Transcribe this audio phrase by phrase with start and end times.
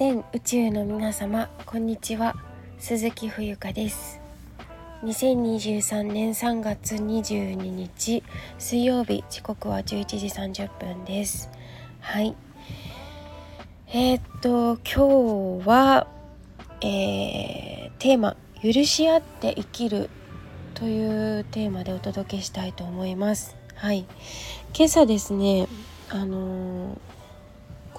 [0.00, 2.34] 全宇宙の皆様こんにちは。
[2.78, 4.18] 鈴木冬香です。
[5.02, 8.24] 2023年3月22日
[8.58, 9.22] 水曜日。
[9.28, 11.50] 時刻は11時30分です。
[12.00, 12.34] はい。
[13.88, 16.06] えー、っと今日は、
[16.80, 20.08] えー、テーマ「許し合って生きる」
[20.72, 23.54] というテーマでお届けしたいと思います。
[23.74, 24.06] はい。
[24.74, 25.68] 今朝ですね
[26.08, 26.98] あのー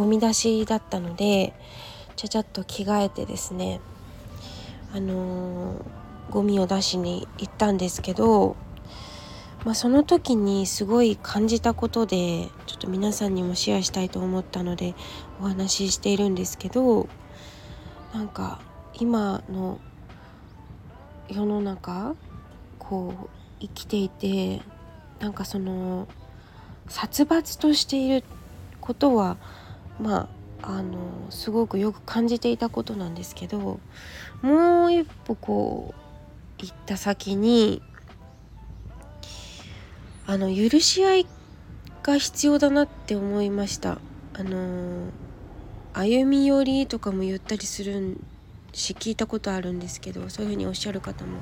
[0.00, 1.52] ゴミ出しだったので
[2.20, 3.80] ちゃちゃっと着替えてですね
[4.92, 5.82] あのー、
[6.30, 8.56] ゴミを出しに行ったんですけど、
[9.64, 14.94] まあ、その時にすごい感じたことでちょっと皆さんにもシェアしたいと思ったので
[15.40, 17.08] お話ししているんですけど
[18.12, 18.60] なんか
[18.92, 19.80] 今の
[21.30, 22.14] 世の中
[22.78, 23.28] こう
[23.60, 24.60] 生きていて
[25.20, 26.06] なんかその
[26.86, 28.24] 殺伐としている
[28.82, 29.38] ことは
[29.98, 30.98] まああの
[31.30, 33.80] すごくよく感じていたことなんですけど
[34.42, 35.94] もう一歩こ
[36.58, 37.82] う行った先に
[40.26, 41.26] あの許し合い
[42.02, 43.98] が必要だなって思いました。
[44.34, 45.08] あの
[45.92, 48.16] 歩み寄りとかも言ったりする
[48.72, 51.40] し聞いたことあるんですけどそういうふうにおっしゃる方も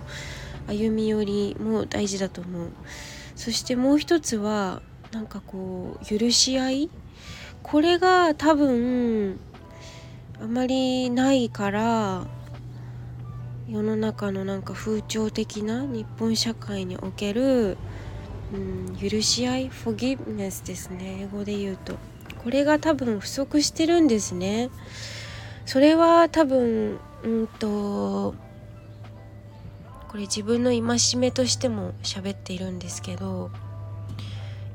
[0.66, 2.68] 歩み寄りも大事だと思う。
[3.36, 6.90] そしてもう一つはなんかこう許し合い
[7.70, 9.38] これが多分
[10.40, 12.26] あまりないから
[13.68, 17.76] 世の中のなんか風潮的な日本社会における、
[18.54, 21.18] うん、許し合い forgiveness ですね。
[21.20, 21.96] 英語で言うと。
[22.42, 24.70] これが多分不足してるんですね。
[25.66, 28.34] それは多分うんと
[30.08, 33.50] これ自分の戒めとしても喋っているんですけど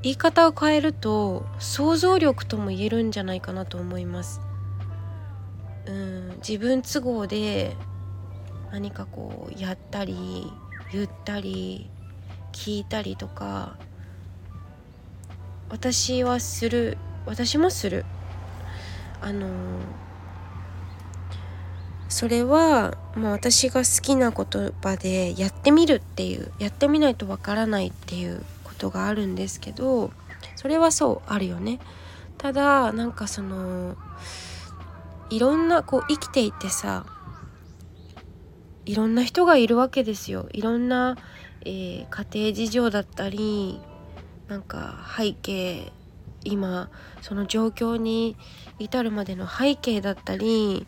[0.04, 4.42] 言い方を変えると想像力とも言えるんじゃないかなと思います。
[5.86, 7.74] うん自分都合で
[8.70, 10.52] 何かこうやったり
[10.92, 11.88] 言ったり
[12.52, 13.78] 聞いたりとか
[15.70, 18.04] 私はする私もする
[19.22, 19.48] あの
[22.10, 28.44] それは、まあ、私が好きな言葉でやってみるっていうやってみないとわからないっていう
[28.84, 30.12] ことがあるんですけど
[30.56, 31.80] それはそうあるよね。
[32.36, 33.96] ただなんかその
[35.30, 37.06] いろんなこう生きていてさ
[38.84, 40.46] いろんな人がいるわけですよ。
[40.52, 41.16] いろんな、
[41.64, 43.80] えー、家庭事情だったり
[44.48, 45.90] なんか背景
[46.44, 46.90] 今
[47.22, 48.36] その状況に
[48.78, 50.86] 至るまでの背景だったり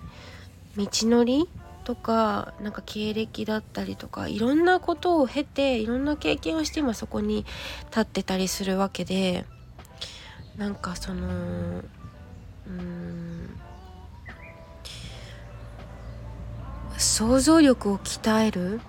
[0.77, 1.49] 道のり
[1.87, 7.47] とかなんか経歴だったりとかいろんなことを経ていろんな経験をして今そこに
[7.91, 9.45] 立ってたりするわけで
[10.57, 11.83] なんかその
[12.67, 13.57] うん
[16.99, 18.81] 想像力を鍛える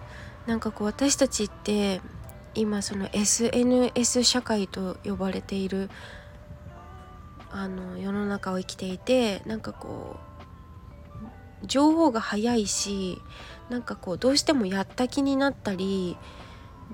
[0.48, 2.02] なんかこう私たちって
[2.56, 5.92] 今その SNS 社会と呼ばれている
[7.52, 10.37] あの世の中を生きていてなんかこう
[11.66, 13.22] 情報が早いし
[13.70, 16.18] なんかこうどうしてもやった気になったり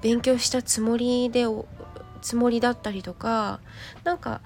[0.02, 1.46] 勉強したつもりで
[2.22, 3.60] つもりだったりとか
[4.04, 4.42] なんか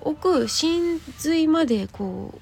[0.00, 2.40] 奥真髄までこう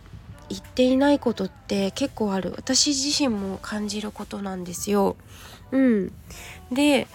[0.49, 5.17] 言っていないことって結構ある私自身も感じることなんですよ。
[5.71, 6.13] うん、
[6.73, 7.07] で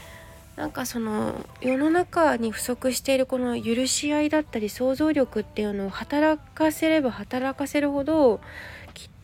[0.56, 8.40] なんかその世の中に不足しているこの許し合いだったり想像力っていうのを働かせれば働かせるほど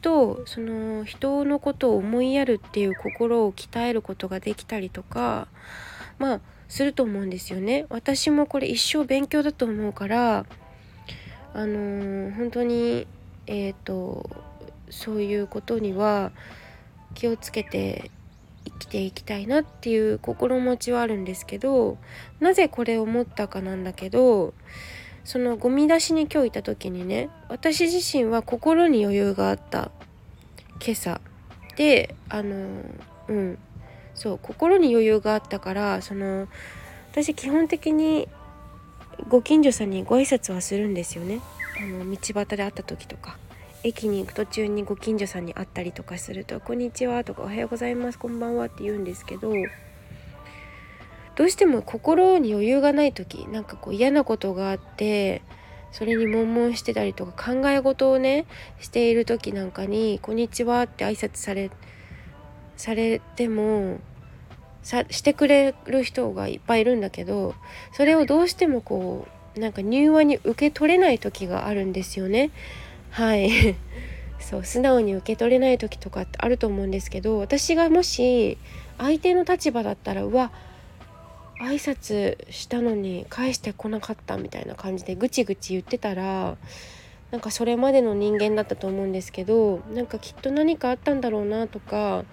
[0.02, 5.48] とその人のことを思いやるっていう心を鍛えることができたりとか
[6.20, 7.86] まあすると思うんですよね。
[7.90, 10.46] 私もこれ一生勉強だと思うから
[11.54, 13.08] あのー、本当に
[13.46, 14.30] えっ、ー、と
[14.90, 16.32] そういうことには
[17.14, 18.10] 気をつけて
[18.66, 21.98] 生きていきたいなっていう心持ちはあるんですけど
[22.40, 24.54] なぜこれを思ったかなんだけど
[25.24, 29.92] そのゴミ出しに今日いた時にね私自身は心に余裕があった。
[30.84, 31.22] 今朝。
[31.78, 32.68] であの
[33.28, 33.58] うん。
[34.14, 36.48] そう心に余裕があったからその
[37.12, 38.28] 私基本的に
[39.30, 41.40] ご近所さんにご挨拶はするんですよね。
[41.80, 43.38] あの道端で会った時とか。
[43.84, 49.52] 駅に行く途中にご近所さんに会ったりとかすると「こんにちは」とか「おはようございますこんばんは」って言うんですけど
[51.42, 55.42] どうしても心に余裕がない時なんかこう嫌なことがあって
[55.92, 58.46] それに悶々してたりとか考え事をね
[58.80, 61.72] している時なんかに「こんにちは」って挨拶され
[62.78, 63.98] されても
[64.84, 67.56] さしてくれる人がいっぱいいるんだけど
[67.92, 69.26] それをどうしてもこ
[69.58, 72.52] うなんか柔和に受け取れない時があるんですよね。
[73.10, 73.50] はい
[74.40, 78.60] そう素直に受け取れない時とかってあると思うんですけど私がもし
[79.00, 80.52] 相手の立場だったらうわ
[81.62, 86.58] 挨拶したのに返してこなかったみたいな感じでぐちぐち言ってたら
[87.32, 92.26] なんかそれまでの人間だったと思うんですけどなんかきっと何かあったんだろうなとか、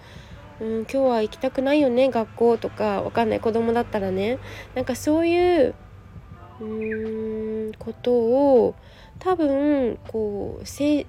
[0.59, 4.39] うん、今日は行きたくないよね学校とかわかんない子供だったらね。
[4.75, 5.75] なんかそういう
[6.59, 8.75] うーんことを
[9.19, 11.05] 多分こう神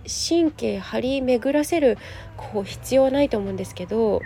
[0.53, 1.97] 経張り巡らせる
[2.37, 4.21] こう必要はないと思うんですけど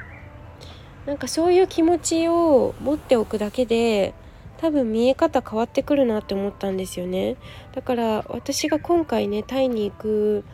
[1.07, 4.15] なんかそういう気持ちを持っておくだけで
[4.59, 7.37] 多分見え方変わってくるなって思ったんですよね。
[7.73, 10.45] だから私が今回ねタイに行く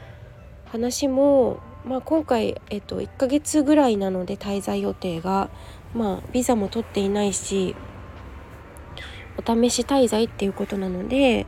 [0.67, 5.51] 話もまあ今回、えっと、1ヶ月ぐらいなので滞在予定が。
[5.95, 7.75] まあビザも取っていないし
[9.37, 11.47] お試し滞在っていうことなので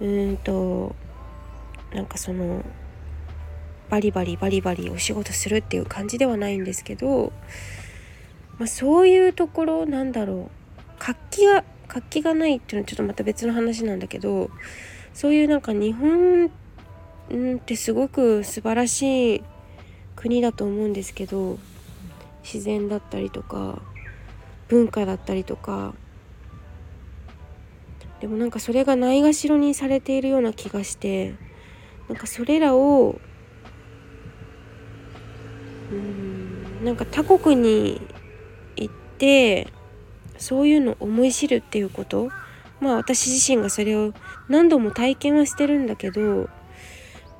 [0.00, 0.94] うんと
[1.92, 2.62] なんかその
[3.90, 7.30] バリバリバリバリお仕事するっていう感じではないんですけど、
[8.62, 10.92] まあ、そういうところなんだろう。
[11.00, 14.50] 活気が活気がないっていうのはちょっとまた別の話なんだけど
[15.12, 16.46] そういうなんか日本
[17.56, 19.44] ってすごく素晴らしい
[20.14, 21.58] 国だと思うんですけど
[22.44, 23.82] 自然だったりとか
[24.68, 25.92] 文化だったりとか
[28.20, 31.34] でもなんかそれがないがしろにされているような気がして
[32.08, 33.20] なんかそれらを
[35.90, 38.00] うんなんか他国に
[39.22, 39.68] て
[40.36, 42.30] そういうのを思い知るっていうこと
[42.80, 44.12] まあ私自身がそれを
[44.48, 46.48] 何度も体験はしてるんだけど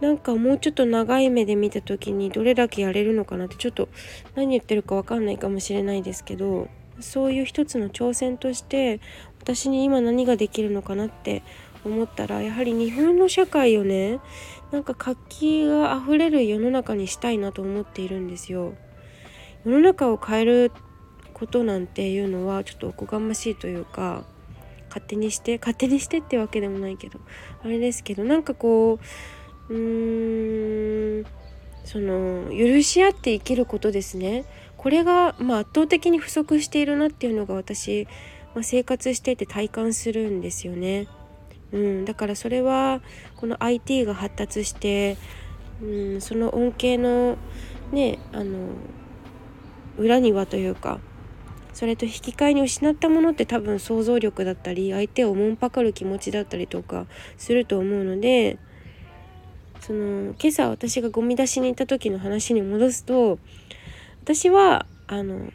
[0.00, 3.88] なんかもうちょっと長い目で見た時にどれだけやれるのかなってちょっと
[4.36, 6.68] 何言ってるか分かんないかもしれないですけど
[7.00, 9.00] そういう一つの挑戦として
[9.40, 11.42] 私に今何ができるのかなって
[11.84, 14.20] 思ったらやはり日本の社会をね
[14.70, 18.74] なんか活気があふれる世の中にしたいなと思っているんですよ。
[19.64, 20.72] 世の中を変える
[21.42, 24.22] ことなんていうのはちょっとおこがましいというか
[24.88, 27.18] 勝手にして勝手にしてってわけでもないけど
[27.64, 29.00] あれですけどなんかこ
[29.68, 31.26] ううーん
[31.84, 34.44] その許し合って生きることですね
[34.76, 38.06] これが、まあ、圧倒的に不足しているなっていうのが私
[38.54, 41.08] まあ、生活してて体感するんですよね。
[41.72, 43.00] うん、だからそれは
[43.36, 45.16] この IT が発達して、
[45.82, 45.86] う
[46.16, 47.38] ん、その恩恵の
[47.92, 48.68] ねあの
[49.96, 51.00] 裏にはというか
[51.72, 57.06] それと引き換えに失ったものって多分想像力だったり相手をもんぱかる気持ちだったりとか
[57.38, 58.58] すると思うので
[59.80, 63.38] その今朝私がゴミ出しに行った時の話に戻すと
[64.22, 65.50] 私はあの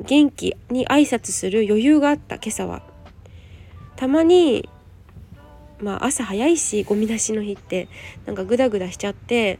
[0.00, 2.82] 元気に挨拶する余裕があった今朝は。
[3.96, 4.68] たまに
[5.80, 7.88] まあ朝早いしゴミ出しの日って
[8.26, 9.58] なんかグダグダしちゃって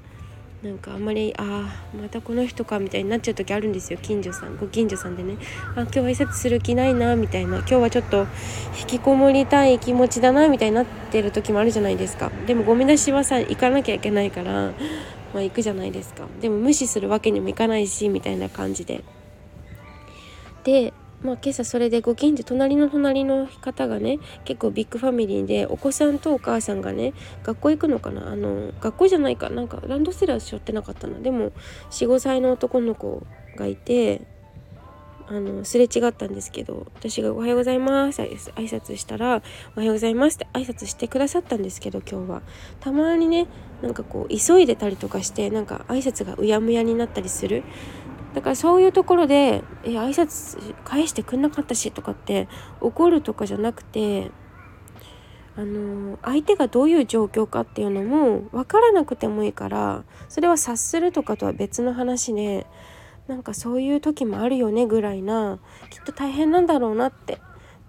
[0.66, 5.36] なんかあんまりああまたこの人かみたいになっちゃう時あるんですよ近所さんご近所さんでね。
[5.76, 7.58] あ今日は挨拶する気ないなみたいな。
[7.58, 8.26] 今日はちょっと
[8.80, 12.32] 引きこもりたい気持ちだなみたいになってる時もあるじゃないですか。
[12.48, 14.72] でもゴミ出しはさ行かなきゃいけないから
[15.32, 16.26] まあ行くじゃないですか。
[16.40, 19.04] でも無視するわけにもいかないしみたいな感じで。
[20.64, 20.92] で、
[21.22, 28.30] まあ、今朝それでご近所隣の隣の方がね結構ビッグファミリーでお子さんとお母さんがね学校行くのかな？
[28.30, 29.50] あの学校じゃないか。
[29.50, 31.52] なんかランドセルは背負ってなかったなでも
[31.90, 33.26] 45歳の男の子
[33.56, 34.22] がいて
[35.28, 39.42] あのすれ違ったんですけど私が「おはようございます」挨拶したら
[39.74, 42.42] 「おはようございます」って挨拶してくださったんですけど今日は。
[42.78, 43.48] たまにね
[43.82, 47.64] なんかこう急いでたりとかしてなんか挨拶がうやむやになったりする。
[48.36, 52.48] だからそういうところで「え挨拶返してくんなかったし」とかって
[52.82, 54.30] 怒るとかじゃなくて
[55.56, 62.66] あの相手がどういう状況かっていうのも分からなくてもいいからそれは察するとかとは別の話で
[63.26, 67.40] なんかそういう時もあるよねぐらいなきっと大変なんだろうなって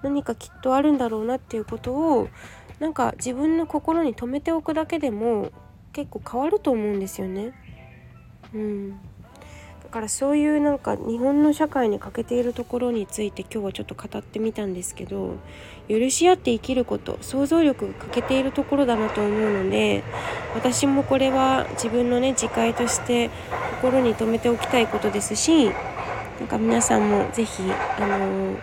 [0.01, 2.29] 何かきっとあるんだろうなっていうことを
[2.79, 5.51] なんか自分の心に留めておくだけでも
[5.91, 7.51] 結構変わると思うんですよね。
[8.53, 8.99] うん
[9.87, 15.35] だからそういうなんか日本の社会に欠けているところについて今日はちょっと語ってみたんですけど
[15.87, 20.03] 許し合って生きること想像力が欠けているところだなと思うので
[20.55, 23.29] 私もこれは自分のね自戒として
[23.81, 27.63] 心に留めておきたいことですしなんか皆さんも是非
[27.97, 28.57] あのー、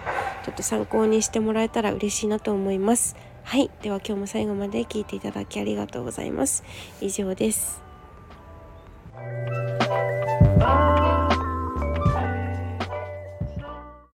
[0.45, 3.17] ちょっと参考にしてもらえたら嬉しいなと思います。
[3.45, 3.71] はい。
[3.83, 6.63] では今日も最後まで聞いていただきありがとうございます。
[7.01, 7.83] 以上です。